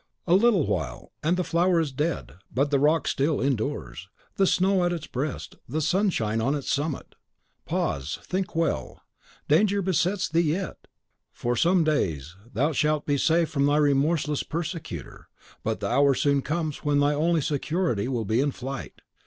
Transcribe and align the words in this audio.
A 0.25 0.33
little 0.33 0.65
while, 0.65 1.11
and 1.21 1.37
the 1.37 1.43
flower 1.43 1.79
is 1.79 1.91
dead; 1.91 2.33
but 2.51 2.71
the 2.71 2.79
rock 2.79 3.07
still 3.07 3.39
endures, 3.39 4.09
the 4.35 4.47
snow 4.47 4.83
at 4.83 4.91
its 4.91 5.05
breast, 5.05 5.57
the 5.69 5.79
sunshine 5.79 6.41
on 6.41 6.55
its 6.55 6.73
summit. 6.73 7.13
Pause, 7.67 8.17
think 8.23 8.55
well. 8.55 9.03
Danger 9.47 9.83
besets 9.83 10.27
thee 10.27 10.39
yet. 10.39 10.87
For 11.31 11.55
some 11.55 11.83
days 11.83 12.35
thou 12.51 12.71
shalt 12.71 13.05
be 13.05 13.19
safe 13.19 13.51
from 13.51 13.67
thy 13.67 13.77
remorseless 13.77 14.41
persecutor; 14.41 15.27
but 15.63 15.81
the 15.81 15.89
hour 15.91 16.15
soon 16.15 16.41
comes 16.41 16.77
when 16.77 16.97
thy 16.99 17.13
only 17.13 17.41
security 17.41 18.07
will 18.07 18.25
be 18.25 18.41
in 18.41 18.49
flight. 18.49 19.01